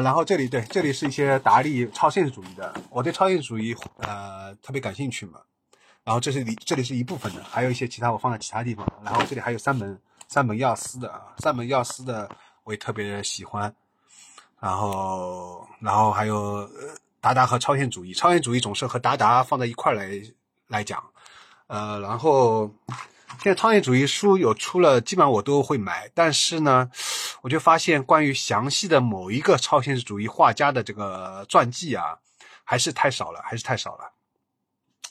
[0.00, 5.40] 然后这里对，这里是一些达利超现实主义的，我对超现实主义呃特别感兴趣嘛。
[6.04, 8.86] 然后这是里这里是一部分的，还有一些其他我放在其他地方。
[9.04, 12.28] 然后这里还有三门三门药师的啊，三门药师的
[12.64, 13.74] 我也特别喜欢。
[14.58, 16.68] 然后然后还有
[17.20, 20.08] 达达和超现实主义，超现实主义总是和达达放在一块来
[20.66, 21.02] 来讲。
[21.66, 22.70] 呃，然后
[23.42, 26.90] 现在超现实主义书有出了，基本上我都会买，但是呢。
[27.48, 32.18] 我就发现，关于详细的某一个超现实主义画家的这个传记啊，
[32.62, 34.12] 还是太少了，还是太少了。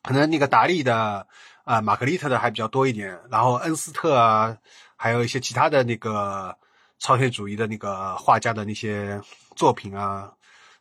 [0.00, 1.26] 可能那个达利的
[1.64, 4.56] 啊，玛格丽特的还比较多一点，然后恩斯特啊，
[4.94, 6.56] 还有一些其他的那个
[7.00, 9.20] 超现实主义的那个画家的那些
[9.56, 10.32] 作品啊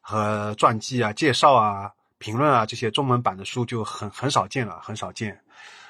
[0.02, 5.42] 和传记啊、介绍啊、评论啊这些中文版的书就很很少见了，很少见。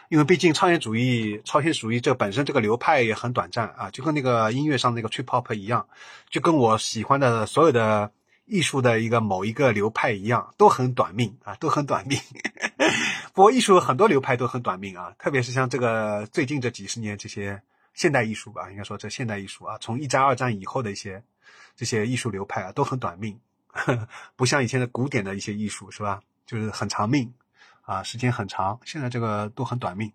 [0.10, 5.88] 因为毕竟超现主义、超现主义这本身这个流派也很短暂啊，就跟那个音乐上那个 trip hop 一样，
[6.30, 8.12] 就跟我喜欢的所有的
[8.46, 12.20] 艺术的一个某一个流派一样，都很短命啊，都很短命。
[13.34, 17.62] 不过艺术很多流派都很短命啊，特别是像这个最近这几十年这些
[17.94, 21.24] 现代艺术吧，应该说这现代艺术啊，从一战、二战以后的一些
[21.76, 23.40] 这些艺术流派啊，都很短命，
[24.36, 26.20] 不像以前的古典的一些艺术是吧？
[26.48, 27.32] 就是很长命。
[27.90, 30.12] 啊，时间很长，现在这个都很短命。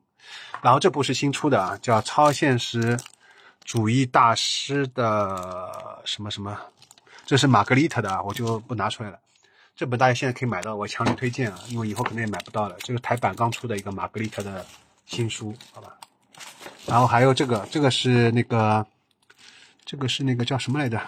[0.62, 2.96] 然后这部是新出的啊，叫《超现实
[3.64, 6.52] 主义大师的什么什么》，
[7.26, 9.18] 这是玛格丽特的啊，我就不拿出来了。
[9.74, 12.76] 这本大家现在可以买到，我强烈推荐啊，因为以后可能也买不到了。
[12.78, 14.64] 这个台版刚出的一个玛格丽特的
[15.04, 15.92] 新书，好吧。
[16.86, 18.86] 然后还有这个，这个是那个，
[19.84, 21.02] 这个是那个叫什么来着？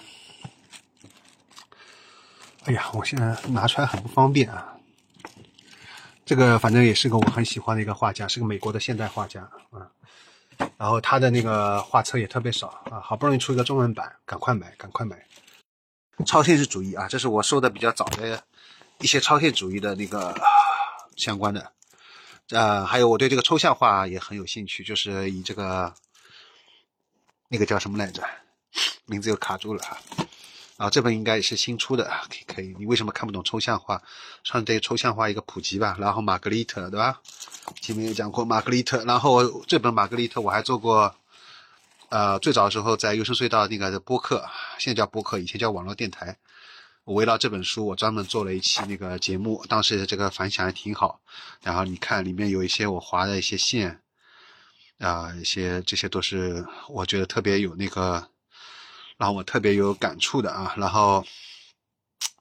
[2.64, 4.75] 哎呀，我现在拿出来很不方便啊。
[6.26, 9.88] 这个反正也是个我很喜欢的一个画家，是个美国的现代画家啊。
[10.76, 15.24] 然后他的那个画册也特别少啊，好不容易出一个中文版，赶快买，赶快买。
[16.26, 18.42] 超现实主义啊，这是我收的比较早的
[18.98, 20.34] 一些超现实主义的那个
[21.14, 21.70] 相关的。
[22.48, 25.94] 呃，还有我对这个抽象画也很有兴趣，就是以这个
[27.48, 28.24] 那个叫什么来着，
[29.04, 29.96] 名字又卡住了哈。
[30.76, 32.74] 啊这本应该也是新出的，可以可以。
[32.78, 34.02] 你为什么看不懂抽象画？
[34.44, 35.96] 算对抽象画一个普及吧。
[35.98, 37.18] 然后玛格丽特，对吧？
[37.80, 39.02] 前面有讲过玛格丽特。
[39.04, 41.14] 然后这本玛格丽特我还做过，
[42.10, 44.44] 呃，最早的时候在优声隧道那个的播客，
[44.78, 46.36] 现在叫播客，以前叫网络电台。
[47.04, 51.20] 我围绕这本书，我专门做了一期那个节目，当时这个反响还挺好。
[51.62, 54.02] 然后你看里面有一些我划的一些线，
[54.98, 58.28] 啊，一些这些都是我觉得特别有那个。
[59.16, 61.24] 然后我特别有感触的啊，然后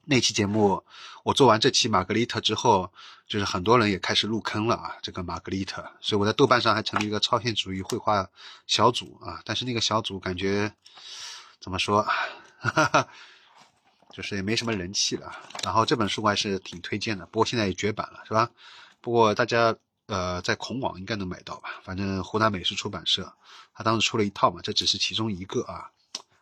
[0.04, 0.84] 那期节目
[1.24, 2.92] 我做完这期玛格丽特之后，
[3.26, 8.28] 就是很多人也开始入坑了啊，这个玛格丽特，所以我在豆瓣上还成立一个超现主义绘画
[8.66, 10.72] 小组啊，但是那个小组感觉
[11.60, 12.02] 怎么说，
[12.58, 13.08] 哈 哈
[14.12, 15.32] 就是也没什么人气了。
[15.64, 18.50] 然后这本书我还是挺推荐的，不过现在也绝版了，是吧？
[19.00, 19.74] 不过大家
[20.06, 21.80] 呃在孔网应该能买到吧？
[21.82, 23.32] 反正湖南美术出版社
[23.74, 25.90] 他当时出了一套嘛，这只是其中一个啊。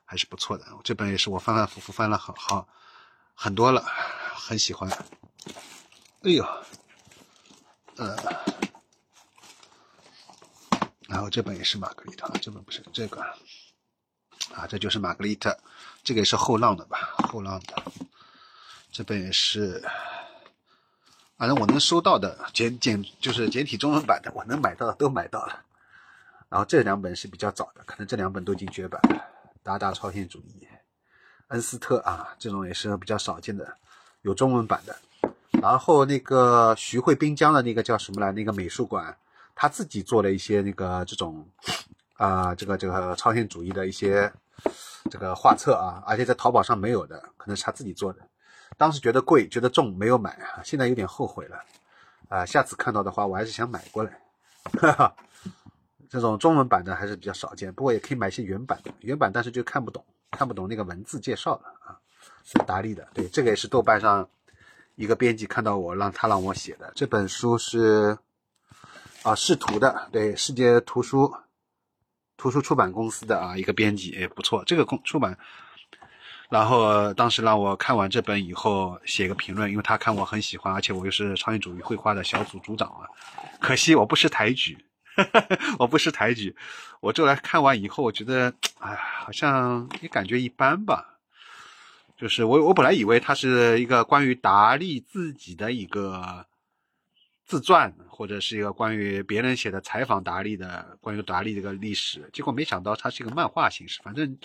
[0.04, 2.68] 还是不错的，这本也是我反反复复翻了好好
[3.34, 3.84] 很多了，
[4.34, 4.88] 很喜欢。
[6.22, 6.44] 哎呦，
[7.96, 8.16] 呃，
[11.08, 13.20] 然后这本也是玛格丽特，这本不是这个
[14.54, 15.58] 啊，这就是玛格丽特，
[16.02, 17.14] 这个也是后浪的吧？
[17.28, 17.82] 后浪的，
[18.92, 19.82] 这本也是，
[21.36, 25.64] 反正我能收到的简简就是简体中文版的，我能买到的都买到了。
[26.48, 29.33] 然后这两本是比较早的，可能这两本都已经绝版了。
[29.64, 30.68] 达达超现主义，
[31.48, 33.76] 恩斯特啊，这种也是比较少见的，
[34.20, 34.94] 有中文版的。
[35.62, 38.30] 然后那个徐汇滨江的那个叫什么来？
[38.30, 39.16] 那个美术馆，
[39.54, 41.48] 他自己做了一些那个这种
[42.18, 44.30] 啊，这个这个超现主义的一些
[45.10, 48.20] 这个画册啊，而且在淘宝上没有的，可能是他自己做的。
[48.76, 51.64] 当时觉得贵，觉得重，没有买，现在有点后悔了
[52.28, 52.44] 啊。
[52.44, 54.20] 下次看到的话，我还是想买过来。
[54.78, 55.14] 哈哈。
[56.14, 61.98] 这种中文版的还是比较少见，不过也可以买一些原版的，原版但是就看不懂，看不懂那个文字介绍的啊。
[62.44, 64.28] 是达利的，对，这个也是豆瓣上
[64.94, 66.92] 一个编辑看到我让他让我写的。
[66.94, 68.16] 这本书是
[69.22, 71.34] 啊，视图的，对，世界图书
[72.36, 75.36] 图书出版公司的啊一个编辑也不错，这个公出版。
[76.50, 83.08] 然后当时让我看完这本以后写个评论，因为他看我很喜欢，而且我又是超现主义绘画的小组组长啊，
[83.58, 84.76] 可惜我不识抬举。
[85.78, 86.54] 我不识抬举，
[87.00, 91.18] 我这来看完以后，我觉得，哎，好像也感觉一般吧。
[92.16, 96.46] 就是我，我本来以为它是一个关于达利自己的一个
[97.44, 104.00] 自传，或者是一个关于别人写的采访达利的关于达利这个历史，结果没想到它是一个漫画形式。
[104.02, 104.38] 反正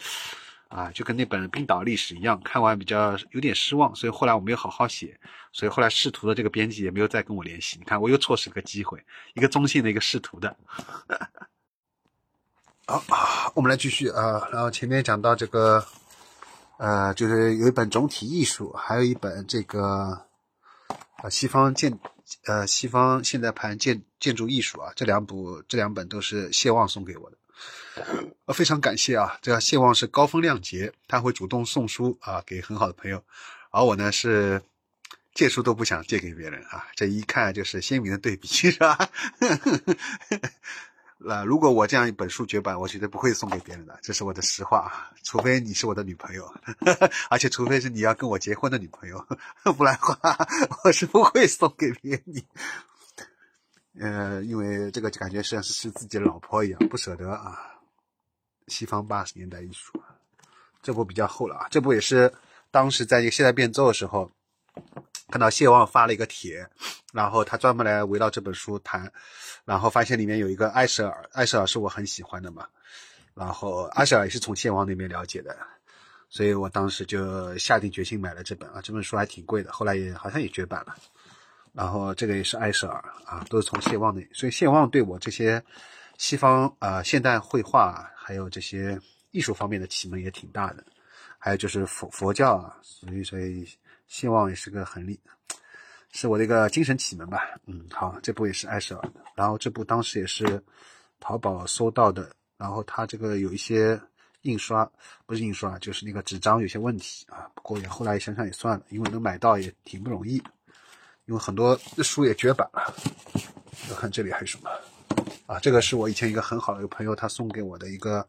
[0.70, 5.20] 啊，就跟那本冰岛历史一样，看完比较有点失望，所以后来我没有好好写，
[5.52, 7.78] 所以后来试图的这个编辑也没有再跟我联系。
[7.80, 10.56] 你看，我又错失个机会，一个中性的一个试图的。
[12.86, 15.84] 好，我们来继续啊，然后前面讲到这个，
[16.78, 20.26] 呃，就是有一本总体艺术，还有一本这个，
[21.24, 21.98] 呃，西方建，
[22.46, 27.38] 呃，西方现代派建建筑艺术啊，这两部这两本都是谢望送给我的。
[28.54, 29.38] 非常感谢啊！
[29.42, 33.24] 这谢望是高风亮节，他会主动送书啊给很好的朋友，
[33.72, 34.62] 而我呢是
[35.34, 38.98] 借书都不想借给别人啊，这一看就是鲜明的对比， 是吧？
[41.22, 46.54] 那如果我这样一本书绝版，我绝对不会送给别人的，这是我的实话啊，除非你是我的女朋友，
[47.30, 49.28] 而且除非是你要跟我结婚的女朋友，
[49.78, 50.48] 不然的话
[50.86, 52.44] 我是不会送给别人。
[54.00, 57.60] 呃，因为这个感觉像是是自己老婆一样，不舍得啊。
[58.68, 60.02] 西方八十年代艺术，
[60.82, 61.68] 这部比较厚了啊。
[61.70, 62.32] 这部也是
[62.72, 64.32] 当时在一个现代变奏的时候，
[65.30, 66.66] 看到谢望发了一个帖，
[67.12, 69.12] 然后他专门来围绕这本书谈，
[69.66, 72.68] 然后发现里面有一个艾舍尔，艾舍尔是我很喜欢的嘛，
[73.34, 75.58] 然后艾舍尔也是从谢望那边了解的，
[76.30, 78.80] 所以我当时就下定决心买了这本啊。
[78.82, 80.96] 这本书还挺贵的，后来也好像也绝版了。
[81.74, 85.64] 然后这个也是艾舍尔啊，都是从谢望那里，所以谢望对我这些
[86.18, 89.00] 西方啊现代绘画还有这些
[89.32, 90.84] 艺术方面的启蒙也挺大的。
[91.42, 93.66] 还有就是佛佛教啊，所以所以
[94.08, 95.18] 谢望也是个很厉，
[96.12, 97.58] 是我的一个精神启蒙吧。
[97.66, 99.22] 嗯，好，这部也是艾舍尔的。
[99.36, 100.62] 然后这部当时也是
[101.22, 103.98] 淘宝搜到的，然后它这个有一些
[104.42, 104.90] 印刷
[105.26, 107.50] 不是印刷，就是那个纸张有些问题啊。
[107.56, 110.44] 不过也后来想想也算了，因为能买到也挺不容易。
[111.30, 112.92] 因为很多书也绝版了，
[113.88, 114.70] 我看这里还有什么
[115.46, 115.60] 啊？
[115.60, 118.28] 这个是我以前一个很好的一个朋友，他送给我的一个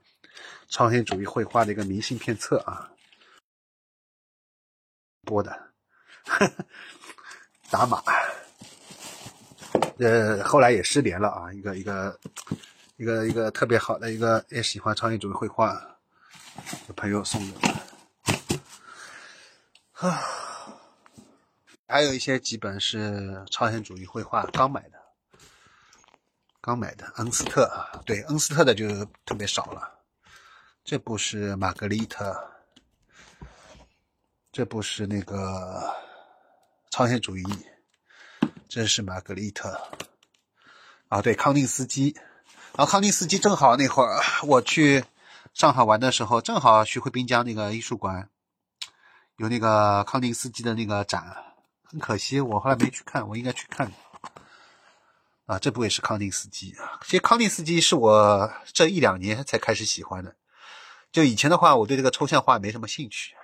[0.69, 2.93] 超现主义绘画的一个明信片册啊，
[5.23, 5.59] 播的
[7.71, 8.03] 打码，
[9.97, 12.21] 呃，后来也失联了啊，一个一个
[12.99, 15.73] 一个一个特别好的一个也喜欢超现主义绘画
[16.87, 17.69] 的朋友送的
[19.95, 20.21] 啊。
[21.91, 24.99] 还有一些几本是超现主义绘画，刚买的，
[26.61, 29.99] 刚买的恩斯特啊，对，恩斯特的就特别少了。
[30.85, 32.33] 这部是玛格丽特，
[34.53, 35.93] 这部是那个
[36.91, 37.45] 超现主义，
[38.69, 39.77] 这是玛格丽特
[41.09, 42.17] 啊，对，康定斯基。
[42.77, 45.05] 然后康定斯基正好那会儿我去
[45.55, 48.31] 上海玩的时候，正好徐汇滨江那个艺术馆
[49.39, 51.47] 有那个康定斯基的那个展。
[51.91, 53.93] 很可惜，我后来没去看，我应该去看。
[55.47, 57.01] 啊，这部也是康定斯基啊。
[57.05, 60.37] 其实康定斯基是我这一两年才开始喜欢的。
[61.11, 63.35] 就以前的话，我对这个抽象画没什么兴趣。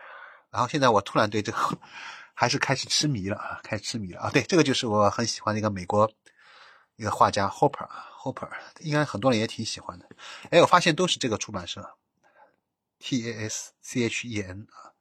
[0.51, 1.59] 然后现在我突然对这个
[2.33, 4.31] 还是开始痴迷了啊，开始痴迷了啊。
[4.31, 6.09] 对，这个就是我很喜欢的一个美国
[6.95, 8.49] 一个画家 Hopper 啊，Hopper
[8.79, 10.09] 应该很多人也挺喜欢的。
[10.51, 11.97] 哎，我发现都是这个出版社
[13.01, 14.95] ，T A S C H E N 啊。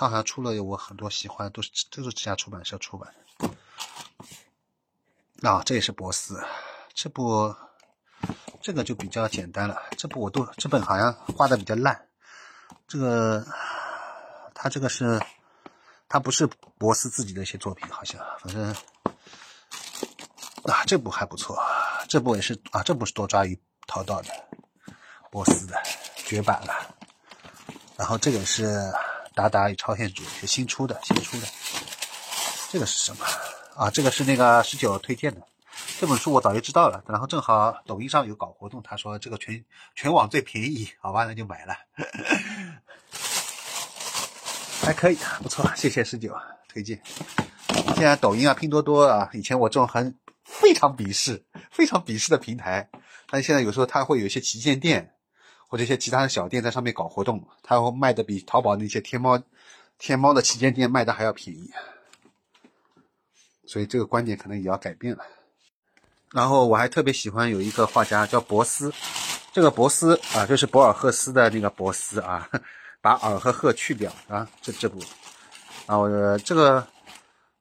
[0.00, 3.50] 他好像出了有我很多喜欢，都是都是这家出版社出版的。
[5.46, 6.42] 啊，这也是博斯，
[6.94, 7.54] 这部
[8.62, 9.82] 这个就比较简单了。
[9.98, 12.08] 这部我都这本好像画的比较烂。
[12.88, 13.46] 这个
[14.54, 15.20] 他这个是，
[16.08, 16.46] 他不是
[16.78, 18.74] 博斯自己的一些作品，好像反正
[20.64, 21.62] 啊，这部还不错。
[22.08, 24.32] 这部也是啊，这部是多抓鱼淘到的，
[25.30, 25.76] 博斯的
[26.16, 26.96] 绝版了。
[27.98, 28.90] 然后这个是。
[29.34, 31.46] 达达与超现主是新出的，新出的。
[32.70, 33.24] 这个是什么
[33.76, 33.90] 啊？
[33.90, 35.42] 这个是那个十九推荐的。
[35.98, 41.74] 这本书我早就知道了，然后正好抖音上有搞活动，他说这个全全网最便宜，好吧，那就买了。
[44.82, 46.34] 还可以，不错，谢谢十九
[46.68, 47.00] 推荐。
[47.94, 52.88] 现在抖音啊、拼多多啊，以前我这种很非常鄙视、非常鄙视的平台，
[53.28, 55.14] 但现在有时候它会有一些旗舰店。
[55.70, 59.40] 或者一些其他的小店在上面搞活动，他会卖的比淘宝那些天猫、
[59.98, 61.70] 天猫的旗舰店卖的还要便宜，
[63.66, 65.24] 所以这个观点可能也要改变了。
[66.32, 68.92] 然后我还特别喜欢有一个画家叫博斯，
[69.52, 72.50] 这个博斯啊，就是博尔赫斯的那个博斯啊，
[73.00, 75.00] 把尔和赫去掉啊，这这部
[75.86, 76.84] 啊，我这个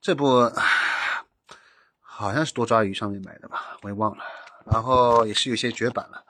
[0.01, 0.51] 这部
[2.01, 4.23] 好像是多抓鱼上面买的吧，我也忘了。
[4.65, 6.23] 然后也是有些绝版了。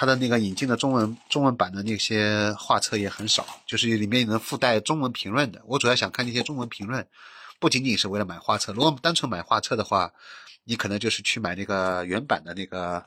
[0.00, 5.60] 它的那个引进的中文中文版的那些画册也很少，就是里面能附带中文评论的。
[5.66, 7.04] 我主要想看那些中文评论，
[7.58, 8.72] 不仅仅是为了买画册。
[8.72, 10.12] 如果单纯买画册的话，
[10.62, 13.04] 你可能就是去买那个原版的那个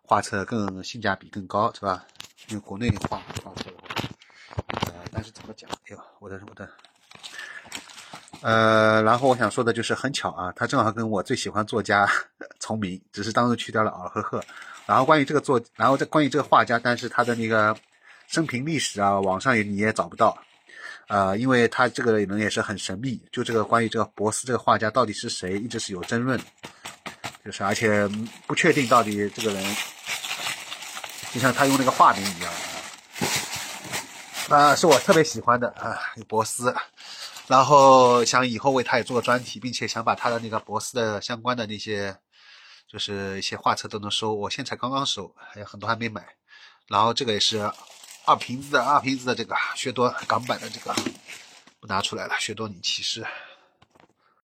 [0.00, 2.04] 画册，更性价比更高，是吧？
[2.46, 3.88] 因为国内画画册的话，
[4.86, 5.68] 呃，但是怎么讲？
[5.68, 6.70] 哎呦，我的我的。
[8.42, 12.08] 呃，然后我想说的就是很巧啊，他正好跟我最喜欢作家
[12.60, 14.44] 重名，只是当时去掉了尔呵呵。
[14.88, 17.76] 然后关于这个作，然后这关于这个画家，但是他的那个
[18.26, 20.38] 生平历史啊，网上也你也找不到，
[21.08, 26.40] 呃，因为他这个人也是很神秘，就这个关于这个博斯这个画家到底是谁，一直是有争论，
[27.44, 28.08] 就是而且
[28.46, 29.76] 不确定到底这个人，
[31.34, 32.50] 就像他用那个化名一样。
[34.48, 36.74] 啊，是我特别喜欢的啊，博斯。
[37.46, 42.14] 然后想以后为他也做个专题，并且想把他的那个博斯的相关的那些，
[42.90, 44.34] 就是一些画册都能收。
[44.34, 46.26] 我现在才刚刚收，还有很多还没买。
[46.88, 47.70] 然后这个也是
[48.24, 50.94] 二瓶子的二瓶子的这个薛多港版的这个，
[51.78, 52.34] 不拿出来了。
[52.40, 53.26] 薛多你骑士。